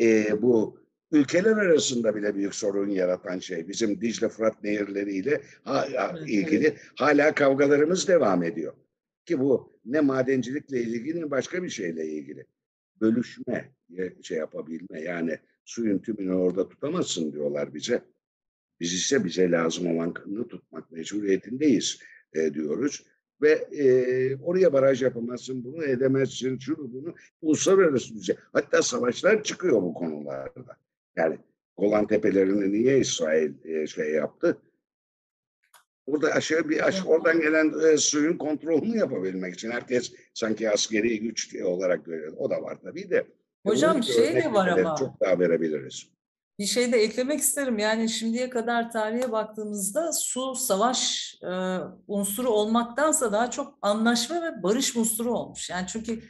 [0.00, 0.80] e, bu
[1.12, 6.76] ülkeler arasında bile büyük sorun yaratan şey bizim Dicle Fırat nehirleriyle ha, ha- Evet, ilgili
[6.94, 8.72] hala kavgalarımız devam ediyor.
[9.24, 12.46] Ki bu ne madencilikle ilgili ne başka bir şeyle ilgili.
[13.00, 13.70] Bölüşme,
[14.22, 18.02] şey yapabilme yani suyun tümünü orada tutamazsın diyorlar bize.
[18.80, 21.98] Biz ise bize lazım olanı tutmak mecburiyetindeyiz
[22.32, 23.06] e, diyoruz.
[23.42, 27.14] Ve e, oraya baraj yapamazsın, bunu edemezsin, şunu bunu.
[27.42, 28.36] Uluslararası düzey.
[28.52, 30.76] Hatta savaşlar çıkıyor bu konularda.
[31.16, 31.38] Yani
[31.76, 34.58] Golan Tepelerini niye İsrail e, şey yaptı?
[36.06, 41.56] Burada aşağı bir aş, oradan gelen e, suyun kontrolünü yapabilmek için herkes sanki askeri güç
[41.56, 42.32] olarak görüyor.
[42.36, 43.26] O da var tabii de.
[43.66, 44.96] Hocam Bunun gibi şey de var ama.
[44.96, 46.10] Çok daha verebiliriz.
[46.60, 47.78] Bir şey de eklemek isterim.
[47.78, 54.96] Yani şimdiye kadar tarihe baktığımızda su savaş e, unsuru olmaktansa daha çok anlaşma ve barış
[54.96, 55.70] unsuru olmuş.
[55.70, 56.22] Yani çünkü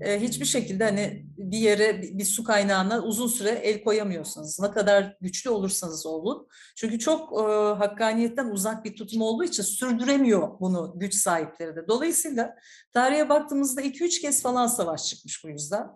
[0.00, 4.60] e, hiçbir şekilde hani bir yere bir, bir su kaynağına uzun süre el koyamıyorsunuz.
[4.60, 6.48] Ne kadar güçlü olursanız olun.
[6.76, 7.42] Çünkü çok e,
[7.78, 11.88] hakkaniyetten uzak bir tutum olduğu için sürdüremiyor bunu güç sahipleri de.
[11.88, 12.56] Dolayısıyla
[12.92, 15.88] tarihe baktığımızda 2-3 kez falan savaş çıkmış bu yüzden.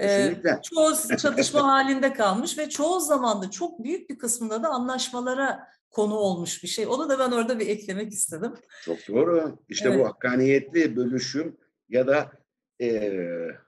[0.00, 0.60] Kesinlikle.
[0.62, 6.14] çoğu çatışma halinde kalmış ve çoğu zaman da çok büyük bir kısmında da anlaşmalara konu
[6.14, 6.86] olmuş bir şey.
[6.86, 8.54] Onu da ben orada bir eklemek istedim.
[8.84, 9.58] Çok doğru.
[9.68, 9.98] İşte Evet.
[10.00, 11.56] bu hakkaniyetli bölüşüm
[11.88, 12.32] ya da
[12.78, 13.58] eee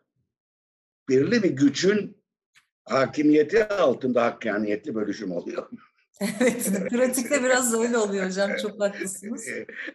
[1.09, 2.23] belirli bir gücün
[2.85, 5.71] hakimiyeti altında hakkaniyetli bölüşüm oluyor.
[6.21, 8.51] Evet, pratikte biraz öyle oluyor hocam.
[8.63, 9.49] Çok haklısınız.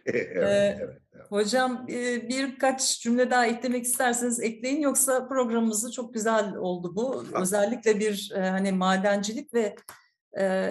[0.06, 0.98] evet, ee, evet.
[1.28, 1.86] Hocam
[2.28, 7.24] birkaç cümle daha eklemek isterseniz ekleyin yoksa programımızı çok güzel oldu bu.
[7.32, 9.76] Özellikle bir hani madencilik ve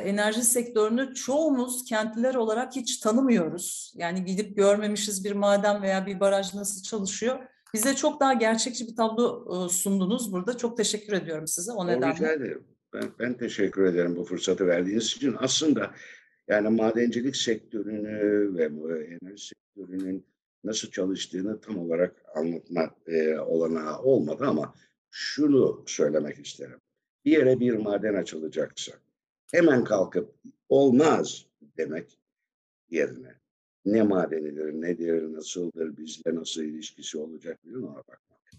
[0.03, 3.93] enerji sektörünü çoğumuz kentliler olarak hiç tanımıyoruz.
[3.95, 7.39] Yani gidip görmemişiz bir maden veya bir baraj nasıl çalışıyor.
[7.73, 10.57] Bize çok daha gerçekçi bir tablo sundunuz burada.
[10.57, 12.13] Çok teşekkür ediyorum size o nedenle.
[12.13, 12.74] Rica ederim.
[12.95, 15.35] Ben, ben teşekkür ederim bu fırsatı verdiğiniz için.
[15.39, 15.91] Aslında
[16.47, 18.63] yani madencilik sektörünü ve
[19.05, 20.25] enerji sektörünün
[20.63, 24.73] nasıl çalıştığını tam olarak anlatma e, olanağı olmadı ama
[25.11, 26.79] şunu söylemek isterim.
[27.25, 28.93] Bir yere bir maden açılacaksa
[29.51, 30.35] hemen kalkıp
[30.69, 31.45] olmaz
[31.77, 32.19] demek
[32.89, 33.35] yerine
[33.85, 38.51] ne madenidir, nedir, nasıldır, bizle nasıl ilişkisi olacak bir ona bakmak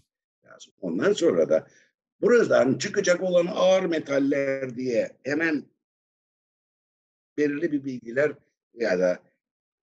[0.45, 0.73] lazım.
[0.81, 1.67] Ondan sonra da
[2.21, 5.65] buradan çıkacak olan ağır metaller diye hemen
[7.37, 8.33] belirli bir bilgiler
[8.73, 9.23] ya da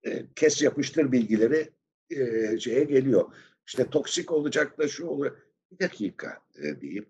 [0.03, 1.71] e, kes yapıştır bilgileri
[2.11, 3.35] e, şeye geliyor.
[3.67, 5.37] İşte toksik olacak da şu olur.
[5.71, 7.09] Bir dakika e, deyip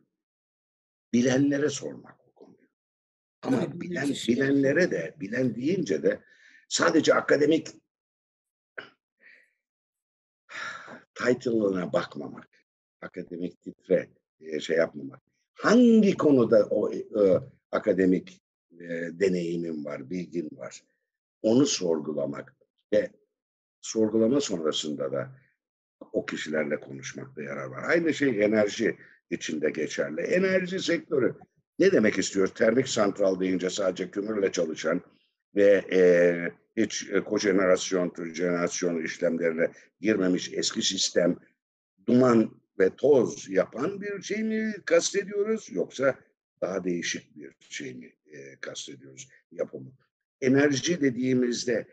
[1.13, 2.69] bilenlere sormak bu konuyu.
[3.43, 6.21] Ama Tabii, bilen, bilenlere de, bilen deyince de
[6.69, 7.67] sadece akademik
[11.15, 12.49] title'ına bakmamak,
[13.01, 14.11] akademik titre
[14.47, 15.21] e, şey yapmamak.
[15.55, 17.01] Hangi konuda o e,
[17.73, 18.43] akademik
[18.81, 20.83] e, deneyimin var, bilgin var,
[21.43, 22.55] onu sorgulamak
[22.93, 23.11] ve
[23.81, 25.31] sorgulama sonrasında da
[26.13, 27.83] o kişilerle konuşmakta yarar var.
[27.89, 28.97] Aynı şey enerji
[29.31, 30.21] içinde geçerli.
[30.21, 31.35] Enerji sektörü
[31.79, 32.47] ne demek istiyor?
[32.47, 35.01] Termik santral deyince sadece kömürle çalışan
[35.57, 36.01] ve e,
[36.77, 41.37] hiç e, kojenerasyon, türjenerasyon işlemlerine girmemiş eski sistem
[42.07, 46.19] duman ve toz yapan bir şey mi kastediyoruz yoksa
[46.61, 49.93] daha değişik bir şey mi e, kastediyoruz yapımı?
[50.41, 51.87] Enerji dediğimizde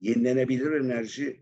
[0.00, 1.40] yenilenebilir enerji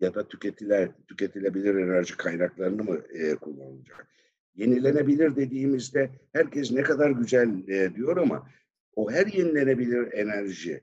[0.00, 4.08] ya da tüketiler, tüketilebilir enerji kaynaklarını mı e, kullanılacak?
[4.54, 8.48] Yenilenebilir dediğimizde herkes ne kadar güzel e, diyor ama
[8.94, 10.80] o her yenilenebilir enerji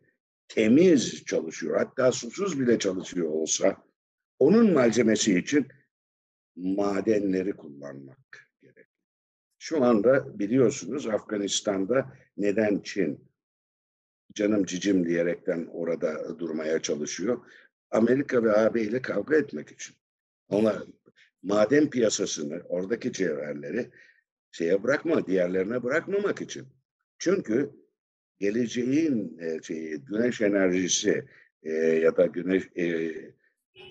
[0.48, 1.78] temiz çalışıyor.
[1.78, 3.84] Hatta susuz bile çalışıyor olsa
[4.40, 5.68] onun malzemesi için
[6.60, 8.88] madenleri kullanmak gerek.
[9.60, 13.30] Şu anda biliyorsunuz Afganistan'da neden Çin
[14.34, 17.46] canım cicim diyerekten orada durmaya çalışıyor.
[17.92, 19.96] Amerika ve AB ile kavga etmek için.
[20.50, 20.84] Ona
[21.44, 23.90] maden piyasasını, oradaki cevherleri
[24.52, 26.68] şeye bırakma, diğerlerine bırakmamak için.
[27.18, 27.72] Çünkü
[28.40, 31.26] geleceğin e, şeyi, güneş enerjisi
[31.64, 33.14] e, ya da güneş e,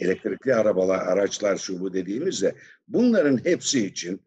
[0.00, 2.54] elektrikli arabalar, araçlar şu bu dediğimizde
[2.88, 4.20] bunların hepsi için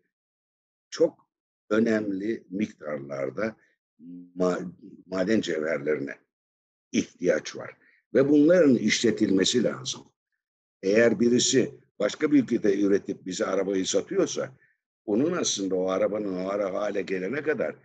[0.89, 1.27] çok
[1.69, 3.55] önemli miktarlarda
[4.35, 4.59] ma
[5.05, 6.15] maden cevherlerine
[6.91, 7.77] ihtiyaç var.
[8.13, 10.01] Ve bunların işletilmesi lazım.
[10.83, 14.51] Eğer birisi başka bir ülkede üretip bize arabayı satıyorsa
[15.05, 17.75] onun aslında o arabanın o ara hale gelene kadar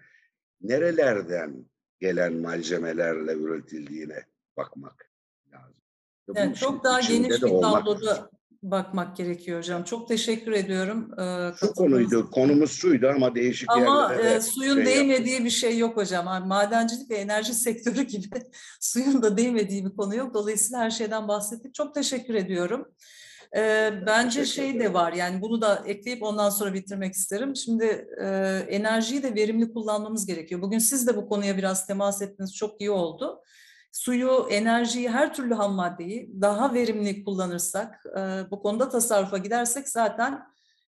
[0.61, 1.65] nerelerden
[2.01, 4.25] gelen malzemelerle üretildiğine
[4.57, 5.11] bakmak
[5.53, 5.86] lazım.
[6.35, 8.31] Yani çok daha geniş bir tabloda
[8.63, 9.85] bakmak gerekiyor hocam.
[9.85, 11.11] Çok teşekkür ediyorum.
[11.21, 15.45] Ee, Şu konuydu, konumuz suydu ama değişik ama yerlere e, suyun şey değmediği yaptım.
[15.45, 16.27] bir şey yok hocam.
[16.27, 18.29] Yani madencilik ve enerji sektörü gibi
[18.81, 20.35] suyun da değmediği bir konu yok.
[20.35, 21.75] Dolayısıyla her şeyden bahsettik.
[21.75, 22.89] Çok teşekkür ediyorum.
[23.57, 27.57] E, bence şey de var yani bunu da ekleyip ondan sonra bitirmek isterim.
[27.57, 28.27] Şimdi e,
[28.69, 30.63] enerjiyi de verimli kullanmamız gerekiyor.
[30.63, 33.43] Bugün siz de bu konuya biraz temas ettiniz çok iyi oldu.
[33.97, 40.43] Suyu, enerjiyi, her türlü ham maddeyi daha verimli kullanırsak, e, bu konuda tasarrufa gidersek zaten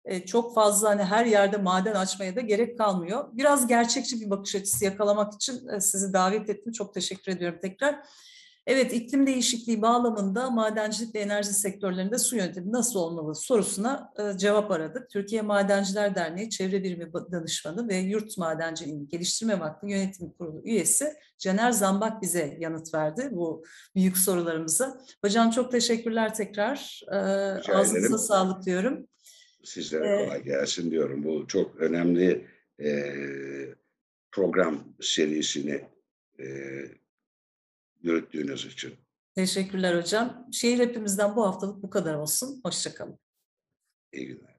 [0.04, 3.28] e, çok fazla hani her yerde maden açmaya da gerek kalmıyor.
[3.32, 6.72] Biraz gerçekçi bir bakış açısı yakalamak için e, sizi davet ettim.
[6.72, 8.00] Çok teşekkür ediyorum tekrar.
[8.68, 14.70] Evet, iklim değişikliği bağlamında madencilik ve enerji sektörlerinde su yönetimi nasıl olmalı sorusuna e, cevap
[14.70, 15.10] aradık.
[15.10, 21.70] Türkiye Madenciler Derneği Çevre Birimi Danışmanı ve Yurt Madenciliğini Geliştirme Vakfı Yönetim Kurulu üyesi Caner
[21.70, 23.64] Zambak bize yanıt verdi bu
[23.94, 25.00] büyük sorularımıza.
[25.24, 27.02] Hocam çok teşekkürler tekrar.
[27.12, 27.16] E,
[27.72, 29.08] ağzınıza sağlık diyorum.
[29.64, 31.24] Sizlere kolay gelsin diyorum.
[31.24, 32.46] Bu çok önemli
[32.80, 33.14] e,
[34.32, 35.84] program serisini
[36.40, 36.46] e,
[38.02, 38.94] yürüttüğünüz için.
[39.34, 40.46] Teşekkürler hocam.
[40.52, 42.60] Şehir hepimizden bu haftalık bu kadar olsun.
[42.64, 43.18] Hoşçakalın.
[44.12, 44.58] İyi günler.